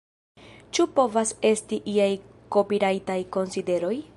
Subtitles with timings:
[0.77, 2.09] Ĉu povas esti iaj
[2.57, 3.97] kopirajtaj konsideroj?